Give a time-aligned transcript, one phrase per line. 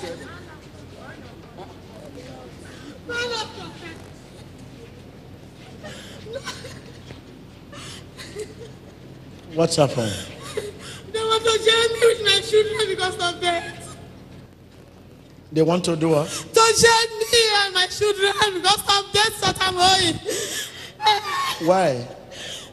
[0.00, 0.14] Man
[3.08, 3.72] of God.
[9.54, 10.12] What's happened?
[11.12, 13.74] They want to share me with my children because of that.
[15.50, 16.28] They want to do what?
[16.28, 20.14] To share me and my children because of debts that I'm owing.
[21.66, 22.06] Why?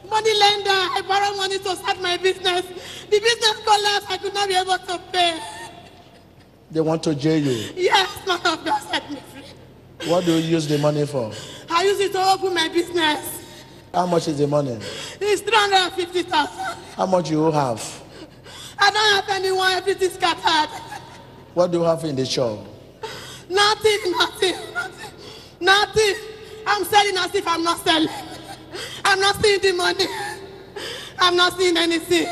[0.08, 2.64] Money lender, I borrow money to start my business.
[3.10, 5.40] The business collapsed, I could not be able to pay.
[6.70, 7.72] They want to jail you.
[7.76, 10.10] Yes, man of God set me free.
[10.10, 11.32] What do you use the money for?
[11.70, 13.44] I use it to open my business.
[13.94, 14.78] How much is the money?
[15.20, 16.76] It's 350,000.
[16.96, 18.02] How much you have?
[18.78, 20.70] I don't have anyone, everything scattered.
[21.54, 22.58] What do you have in the shop?
[23.48, 25.10] Nothing, nothing, nothing,
[25.60, 26.14] nothing.
[26.66, 28.08] I'm selling as if I'm not selling.
[29.04, 30.04] I'm not seeing the money.
[31.18, 32.26] I'm not seeing anything.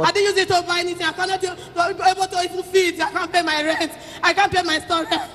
[0.00, 1.06] I didn't use it to buy anything.
[1.06, 3.00] I cannot be able to even feed.
[3.00, 3.92] I can't pay my rent.
[4.22, 5.30] I can't pay my store rent.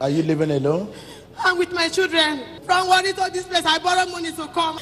[0.00, 0.92] Are you living alone?
[1.38, 2.42] I'm with my children.
[2.64, 4.78] From Warri to this place, I borrow money to come.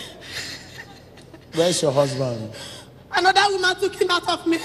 [1.55, 2.53] Where's your husband?
[3.13, 4.59] Another woman took him out of me.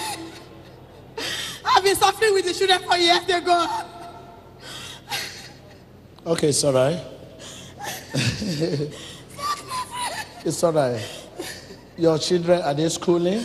[1.65, 3.67] I've been suffering with the children for years ago.
[6.27, 6.99] Okay, it's all right.
[10.45, 11.24] it's all right.
[11.97, 13.43] Your children, are they schooling?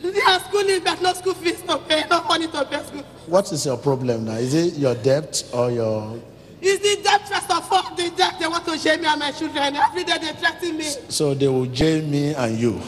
[0.00, 3.02] They are schooling, but no school fees to pay, no money to pay school.
[3.26, 4.34] What is your problem now?
[4.36, 6.20] Is it your debt or your.
[6.60, 8.34] Is the debt, first of all, the debt.
[8.38, 9.62] They want to jail me and my children.
[9.64, 10.84] And every day they threaten me.
[11.08, 12.80] So they will jail me and you.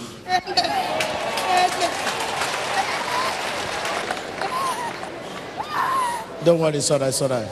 [6.44, 7.48] Don't worry, it's all right, it's all right.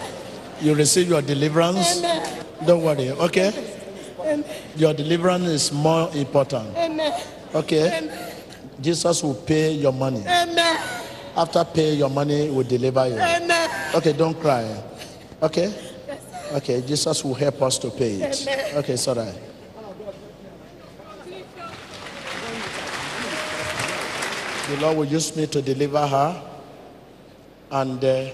[0.60, 2.00] You receive your deliverance.
[2.64, 3.77] Don't worry, okay?
[4.78, 7.12] Your deliverance is more important, Amen.
[7.52, 7.98] okay?
[7.98, 8.32] Amen.
[8.80, 10.20] Jesus will pay your money.
[10.20, 10.78] Amen.
[11.36, 13.14] After pay your money, will deliver you.
[13.14, 13.68] Amen.
[13.96, 14.80] Okay, don't cry.
[15.42, 15.74] Okay?
[16.52, 18.42] Okay, Jesus will help us to pay it.
[18.42, 18.76] Amen.
[18.76, 19.34] Okay, it's all right.
[24.68, 26.42] The Lord will use me to deliver her
[27.72, 28.30] and uh,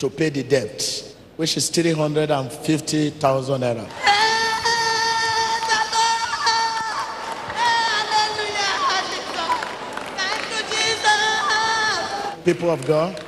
[0.00, 4.13] to pay the debt, which is 350,000 naira.
[12.44, 13.24] People of God,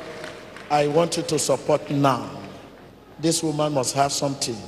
[0.70, 2.28] I want you to support now.
[3.18, 4.58] This woman must have something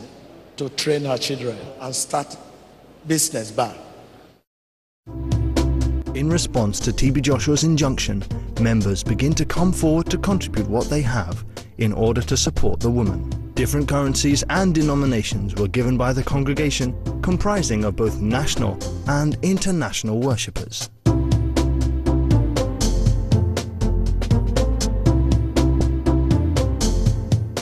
[0.56, 2.34] to train her children and start
[3.06, 3.76] business back.
[6.14, 8.24] In response to TB Joshua's injunction,
[8.58, 11.44] members begin to come forward to contribute what they have
[11.76, 13.28] in order to support the woman.
[13.52, 18.78] Different currencies and denominations were given by the congregation, comprising of both national
[19.08, 20.88] and international worshippers.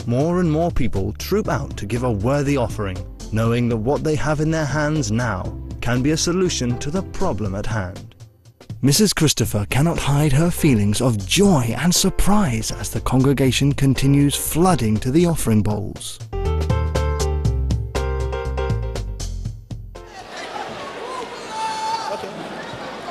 [0.07, 2.97] More and more people troop out to give a worthy offering,
[3.33, 5.43] knowing that what they have in their hands now
[5.81, 8.15] can be a solution to the problem at hand.
[8.81, 9.13] Mrs.
[9.13, 15.11] Christopher cannot hide her feelings of joy and surprise as the congregation continues flooding to
[15.11, 16.19] the offering bowls.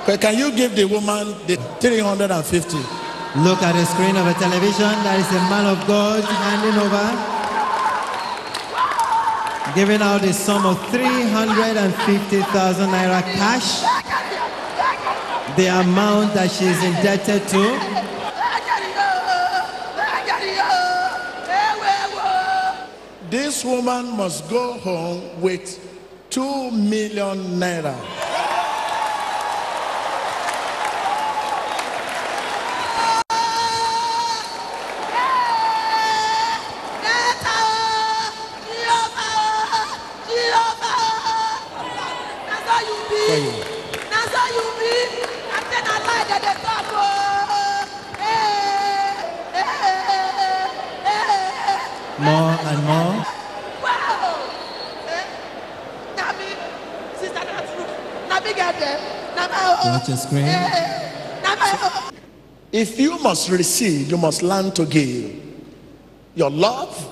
[0.04, 2.95] Okay, Can you give the woman the 350?
[3.44, 4.88] Look at the screen of a television.
[5.04, 7.12] That is a man of God handing over,
[9.74, 13.82] giving out the sum of 350,000 naira cash,
[15.54, 17.78] the amount that she is indebted to.
[23.28, 25.78] This woman must go home with
[26.30, 28.25] 2 million naira.
[43.36, 43.50] For you.
[52.18, 53.26] More and more.
[59.84, 60.46] Watch the screen.
[62.72, 65.42] If you must receive, you must learn to give.
[66.34, 67.06] Your love,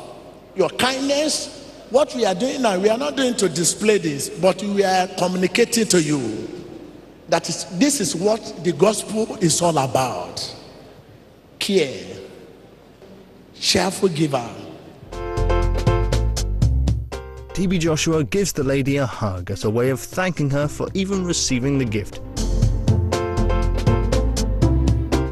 [0.56, 1.63] your kindness.
[1.90, 5.06] What we are doing now, we are not doing to display this, but we are
[5.18, 6.48] communicating to you
[7.28, 10.54] that is, this is what the gospel is all about.
[11.58, 12.16] Care,
[13.54, 14.48] cheerful giver.
[17.54, 21.24] TB Joshua gives the lady a hug as a way of thanking her for even
[21.24, 22.20] receiving the gift.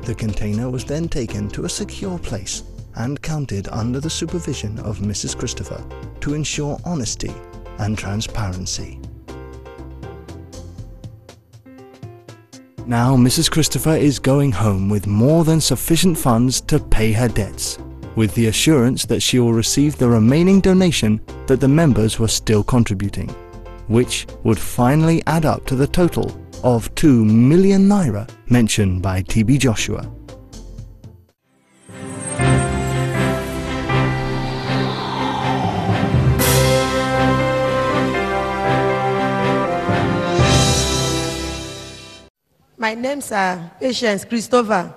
[0.06, 2.62] The container was then taken to a secure place
[2.96, 5.36] and counted under the supervision of Mrs.
[5.36, 5.84] Christopher
[6.20, 7.32] to ensure honesty
[7.78, 9.00] and transparency.
[12.86, 13.50] Now Mrs.
[13.50, 17.78] Christopher is going home with more than sufficient funds to pay her debts,
[18.16, 22.64] with the assurance that she will receive the remaining donation that the members were still
[22.64, 23.28] contributing,
[23.86, 29.58] which would finally add up to the total of 2 million naira mentioned by TB
[29.58, 30.10] Joshua.
[42.82, 44.92] My name's uh, Patience Christopher.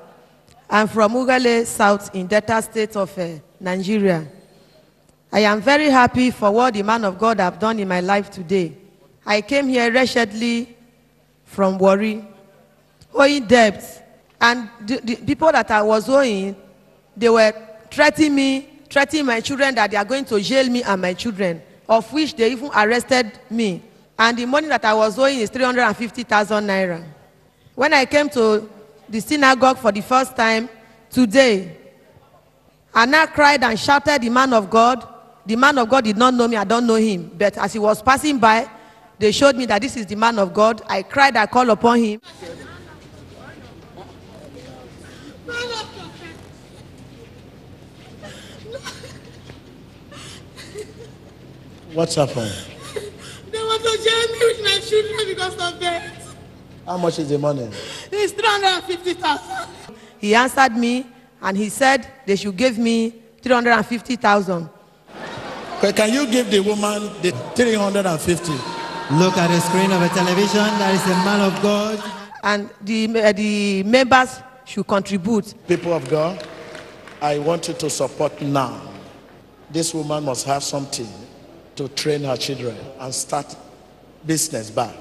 [0.67, 3.27] I'm from Ughelli South in Delta State of uh,
[3.59, 4.25] Nigeria.
[5.31, 8.31] I am very happy for what the man of God have done in my life
[8.31, 8.75] today.
[9.23, 10.75] I came here wretchedly
[11.43, 12.25] from Warri,
[13.13, 13.99] owing debts,
[14.41, 16.55] and the, the people that I was owing,
[17.15, 17.53] they were
[17.91, 21.61] threatening me, threatening my children that they are going to jail me and my children,
[21.87, 23.83] of which they even arrested me.
[24.17, 27.14] And the money that I was owing is 350,000 naira.
[27.75, 28.69] When I came to
[29.07, 30.69] the synagogue for the first time
[31.09, 31.77] today,
[32.93, 35.05] Anna cried and shouted the man of God.
[35.45, 37.29] The man of God did not know me, I don't know him.
[37.37, 38.69] But as he was passing by,
[39.19, 40.81] they showed me that this is the man of God.
[40.87, 42.21] I cried, I called upon him.
[51.93, 52.51] What's happened?
[53.51, 56.24] They want to jail me with my children because of that.
[56.85, 57.69] How much is the money?
[58.11, 59.95] It's 350,000.
[60.19, 61.07] He answered me
[61.41, 64.69] and he said they should give me 350,000.
[65.95, 68.51] Can you give the woman the 350?
[69.11, 70.65] Look at the screen of a television.
[70.79, 72.03] There is a man of God.
[72.43, 75.53] And the, uh, the members should contribute.
[75.67, 76.47] People of God,
[77.21, 78.81] I want you to support now.
[79.69, 81.07] This woman must have something
[81.75, 83.55] to train her children and start
[84.25, 84.95] business back.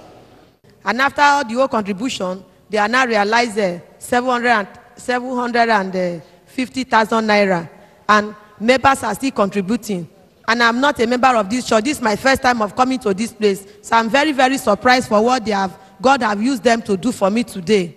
[0.84, 7.68] And after the whole contribution, they are now realized uh, 700 750,000 naira.
[8.08, 10.08] And members are still contributing.
[10.46, 11.84] And I'm not a member of this church.
[11.84, 13.66] This is my first time of coming to this place.
[13.82, 17.10] So I'm very, very surprised for what they have, God have used them to do
[17.12, 17.96] for me today.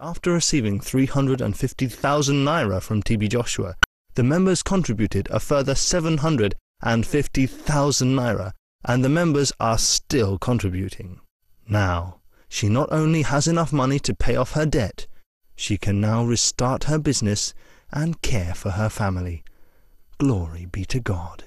[0.00, 3.76] After receiving 350,000 naira from TB Joshua,
[4.14, 8.52] the members contributed a further 750,000 naira,
[8.84, 11.20] and the members are still contributing.
[11.68, 12.20] Now,
[12.54, 15.08] she not only has enough money to pay off her debt,
[15.56, 17.52] she can now restart her business
[17.90, 19.42] and care for her family.
[20.18, 21.46] Glory be to God.